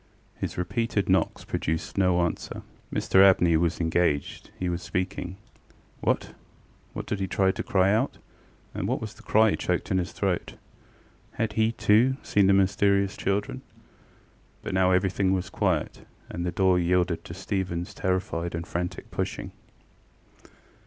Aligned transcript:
His 0.35 0.57
repeated 0.57 1.09
knocks 1.09 1.45
produced 1.45 1.95
no 1.95 2.21
answer. 2.21 2.63
Mr 2.91 3.23
Abney 3.23 3.55
was 3.55 3.79
engaged: 3.79 4.49
he 4.57 4.67
was 4.67 4.81
speaking. 4.81 5.37
What! 5.99 6.33
why 6.93 7.03
did 7.05 7.19
he 7.19 7.27
try 7.27 7.51
to 7.51 7.61
cry 7.61 7.91
out? 7.93 8.17
and 8.73 8.87
why 8.87 8.95
was 8.95 9.13
the 9.13 9.21
cry 9.21 9.53
choked 9.53 9.91
in 9.91 9.99
his 9.99 10.11
throat? 10.11 10.55
Had 11.33 11.53
he, 11.53 11.71
too, 11.73 12.17
seen 12.23 12.47
the 12.47 12.51
mysterious 12.53 13.15
children? 13.15 13.61
But 14.63 14.73
now 14.73 14.89
everything 14.89 15.33
was 15.33 15.51
quiet, 15.51 16.03
and 16.31 16.43
the 16.43 16.51
door 16.51 16.79
yielded 16.79 17.23
to 17.25 17.33
StephenŌĆÖs 17.35 17.93
terrified 17.93 18.55
and 18.55 18.65
frantic 18.65 19.11
pushing. 19.11 19.51